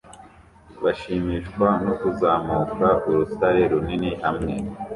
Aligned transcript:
Bashimishwa 0.83 1.67
no 1.85 1.93
kuzamuka 2.01 2.87
ur-utare 3.07 3.61
runini 3.71 4.11
hamwe 4.23 4.53